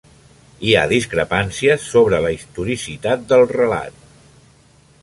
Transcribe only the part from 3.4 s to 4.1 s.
relat.